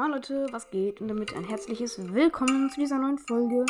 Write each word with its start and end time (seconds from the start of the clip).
Moin 0.00 0.12
Leute, 0.12 0.46
was 0.50 0.70
geht? 0.70 1.02
Und 1.02 1.08
damit 1.08 1.36
ein 1.36 1.44
herzliches 1.44 1.98
Willkommen 2.14 2.70
zu 2.70 2.80
dieser 2.80 2.96
neuen 2.96 3.18
Folge. 3.18 3.66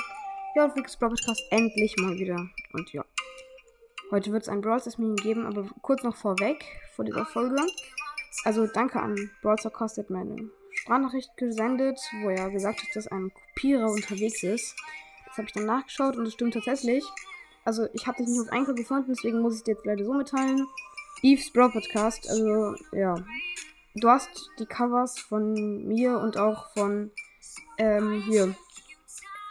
Ja, 0.54 0.67
auf 0.67 0.76
Wix 0.76 0.96
Podcast 0.96 1.42
endlich 1.50 1.96
mal 1.96 2.17
wieder. 2.21 2.49
Und 2.72 2.92
ja, 2.92 3.04
heute 4.12 4.30
wird 4.30 4.45
es 4.45 4.48
ein 4.48 4.61
Brawl 4.61 4.79
Stars 4.79 4.96
Mini 4.96 5.16
geben, 5.16 5.45
aber 5.45 5.69
kurz 5.82 6.04
noch 6.04 6.14
vorweg, 6.14 6.64
vor 6.95 7.04
dieser 7.04 7.27
Folge. 7.27 7.61
Also 8.45 8.69
danke 8.69 9.01
an 9.01 9.16
Brawl 9.43 9.58
Stars 9.58 9.98
hat 9.98 10.11
meine 10.11 10.48
Sprachnachricht 10.71 11.37
gesendet, 11.37 11.98
wo 12.22 12.29
er 12.29 12.49
gesagt 12.51 12.81
hat, 12.81 12.94
dass 12.94 13.08
ein 13.08 13.33
Kopierer 13.35 13.90
unterwegs 13.90 14.44
ist. 14.44 14.76
Das 15.26 15.37
habe 15.37 15.49
ich 15.49 15.53
dann 15.53 15.67
nachgeschaut 15.67 16.16
und 16.16 16.27
es 16.27 16.34
stimmt 16.34 16.55
tatsächlich. 16.55 17.05
Also 17.65 17.88
ich 17.92 18.06
habe 18.06 18.19
dich 18.19 18.28
nicht 18.28 18.41
auf 18.41 18.52
Einkauf 18.52 18.77
gefunden, 18.77 19.15
deswegen 19.16 19.41
muss 19.41 19.56
ich 19.56 19.65
dir 19.65 19.73
jetzt 19.73 19.84
leider 19.84 20.05
so 20.05 20.12
mitteilen. 20.12 20.65
Eve's 21.23 21.52
Brawl 21.52 21.73
Podcast, 21.73 22.30
also 22.30 22.77
ja, 22.92 23.16
du 23.95 24.09
hast 24.09 24.51
die 24.59 24.66
Covers 24.66 25.19
von 25.19 25.87
mir 25.87 26.19
und 26.19 26.37
auch 26.37 26.73
von 26.73 27.11
ähm, 27.79 28.23
hier 28.23 28.55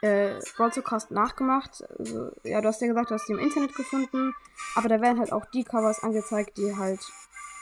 äh, 0.02 0.40
Broadcast 0.56 1.12
nachgemacht. 1.12 1.84
Also, 1.98 2.32
ja, 2.44 2.62
du 2.62 2.68
hast 2.68 2.82
ja 2.82 2.88
gesagt, 2.88 3.10
du 3.10 3.16
hast 3.16 3.28
die 3.28 3.34
im 3.34 3.40
Internet 3.40 3.76
gefunden, 3.76 4.34
aber 4.76 4.90
da 4.90 5.02
werden 5.02 5.20
halt 5.20 5.32
auch 5.32 5.46
die 5.54 5.64
Covers 5.64 6.04
angezeigt, 6.04 6.58
die 6.58 6.76
halt 6.76 7.02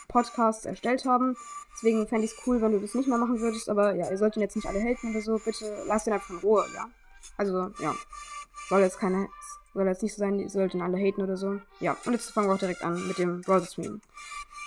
Podcasts 0.08 0.66
erstellt 0.66 1.06
haben. 1.06 1.36
Deswegen 1.74 2.08
fände 2.08 2.26
ich 2.26 2.32
es 2.32 2.48
cool, 2.48 2.62
wenn 2.62 2.72
du 2.72 2.80
das 2.80 2.96
nicht 2.96 3.08
mehr 3.08 3.18
machen 3.18 3.40
würdest, 3.40 3.70
aber 3.70 3.94
ja, 3.96 4.10
ihr 4.10 4.18
solltet 4.18 4.42
jetzt 4.42 4.56
nicht 4.56 4.68
alle 4.68 4.80
haten 4.80 5.12
oder 5.12 5.22
so. 5.22 5.38
Bitte 5.38 5.84
lasst 5.86 6.08
ihn 6.08 6.14
einfach 6.14 6.30
in 6.32 6.38
Ruhe, 6.38 6.66
ja. 6.74 6.90
Also, 7.38 7.72
ja. 7.80 7.94
Soll 8.70 8.82
jetzt 8.82 9.00
keine, 9.00 9.30
soll 9.74 9.88
jetzt 9.88 10.04
nicht 10.04 10.16
so 10.16 10.20
sein, 10.20 10.40
ihr 10.40 10.50
sollten 10.50 10.82
alle 10.82 10.98
haten 10.98 11.22
oder 11.22 11.38
so. 11.38 11.60
Ja, 11.80 11.96
und 12.06 12.14
jetzt 12.14 12.32
fangen 12.32 12.48
wir 12.50 12.56
auch 12.56 12.60
direkt 12.60 12.84
an 12.84 13.08
mit 13.08 13.18
dem 13.18 13.42
Browser 13.42 13.68
Stream. 13.68 14.02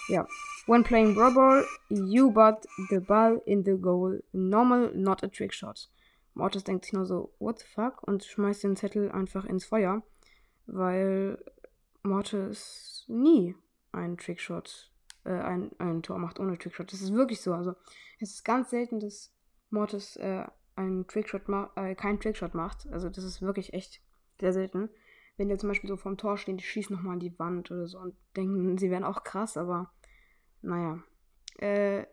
Ja. 0.08 0.26
When 0.66 0.84
playing 0.84 1.14
Brawl 1.14 1.34
Ball, 1.34 1.64
you 1.88 2.30
but 2.30 2.66
the 2.90 3.00
ball 3.00 3.40
in 3.46 3.64
the 3.64 3.76
goal. 3.76 4.20
Normal, 4.32 4.90
not 4.94 5.22
a 5.24 5.28
trick 5.28 5.52
shot. 5.52 5.88
Mortis 6.34 6.64
denkt 6.64 6.84
sich 6.84 6.92
nur 6.92 7.06
so, 7.06 7.34
what 7.38 7.58
the 7.58 7.66
fuck? 7.66 8.02
Und 8.06 8.24
schmeißt 8.24 8.62
den 8.62 8.76
Zettel 8.76 9.10
einfach 9.10 9.44
ins 9.44 9.64
Feuer. 9.64 10.02
Weil 10.66 11.38
Mortis 12.02 13.04
nie 13.08 13.56
einen 13.92 14.16
Trickshot, 14.16 14.92
äh, 15.24 15.32
ein, 15.32 15.72
ein 15.78 16.02
Tor 16.02 16.18
macht 16.18 16.38
ohne 16.38 16.56
Trickshot. 16.56 16.92
Das 16.92 17.02
ist 17.02 17.12
wirklich 17.12 17.40
so. 17.40 17.52
Also, 17.52 17.74
es 18.20 18.30
ist 18.30 18.44
ganz 18.44 18.70
selten, 18.70 19.00
dass 19.00 19.32
Mortis 19.70 20.16
äh, 20.16 20.44
einen 20.76 21.06
Trickshot 21.06 21.42
äh, 21.76 21.94
keinen 21.94 22.20
Trickshot 22.20 22.54
macht. 22.54 22.86
Also, 22.92 23.08
das 23.08 23.24
ist 23.24 23.42
wirklich 23.42 23.72
echt 23.72 24.00
sehr 24.38 24.52
selten. 24.52 24.88
Wenn 25.36 25.48
die 25.48 25.56
zum 25.56 25.68
Beispiel 25.68 25.88
so 25.88 25.96
vorm 25.96 26.16
Tor 26.16 26.36
stehen, 26.36 26.58
die 26.58 26.64
schießen 26.64 26.94
nochmal 26.94 27.14
an 27.14 27.20
die 27.20 27.38
Wand 27.38 27.70
oder 27.70 27.86
so 27.86 27.98
und 27.98 28.14
denken, 28.36 28.78
sie 28.78 28.90
wären 28.90 29.04
auch 29.04 29.24
krass, 29.24 29.56
aber 29.56 29.90
naja. 30.62 31.02
Äh, 31.58 32.06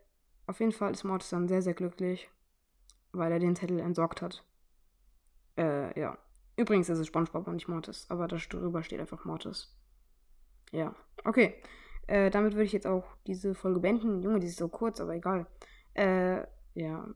auf 0.45 0.59
jeden 0.59 0.71
Fall 0.71 0.91
ist 0.91 1.03
Mortis 1.03 1.29
dann 1.29 1.47
sehr, 1.47 1.61
sehr 1.61 1.73
glücklich, 1.73 2.29
weil 3.11 3.31
er 3.31 3.39
den 3.39 3.55
Zettel 3.55 3.79
entsorgt 3.79 4.21
hat. 4.21 4.43
Äh, 5.57 5.99
ja. 5.99 6.17
Übrigens 6.55 6.89
ist 6.89 6.99
es 6.99 7.07
Spongebob 7.07 7.47
und 7.47 7.55
nicht 7.55 7.67
Mortis, 7.67 8.07
aber 8.09 8.27
darüber 8.27 8.81
steht 8.81 8.99
einfach 8.99 9.25
Mortis. 9.25 9.75
Ja. 10.71 10.95
Okay. 11.23 11.55
Äh, 12.07 12.29
damit 12.29 12.53
würde 12.53 12.63
ich 12.63 12.71
jetzt 12.71 12.87
auch 12.87 13.05
diese 13.27 13.53
Folge 13.53 13.79
beenden. 13.79 14.21
Junge, 14.21 14.39
die 14.39 14.47
ist 14.47 14.57
so 14.57 14.69
kurz, 14.69 14.99
aber 15.01 15.13
egal. 15.13 15.45
Äh, 15.93 16.45
ja. 16.73 17.07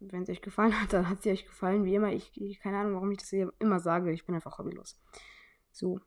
Wenn 0.00 0.22
es 0.22 0.28
euch 0.28 0.42
gefallen 0.42 0.78
hat, 0.80 0.92
dann 0.92 1.08
hat 1.08 1.22
sie 1.22 1.30
euch 1.30 1.46
gefallen. 1.46 1.84
Wie 1.84 1.94
immer, 1.94 2.12
ich, 2.12 2.32
ich 2.40 2.60
keine 2.60 2.78
Ahnung, 2.78 2.94
warum 2.94 3.12
ich 3.12 3.18
das 3.18 3.28
hier 3.28 3.52
immer 3.60 3.78
sage. 3.78 4.12
Ich 4.12 4.26
bin 4.26 4.34
einfach 4.34 4.58
hobbylos. 4.58 5.00
So. 5.70 6.00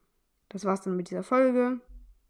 Das 0.49 0.65
war's 0.65 0.81
dann 0.81 0.95
mit 0.95 1.09
dieser 1.09 1.23
Folge. 1.23 1.79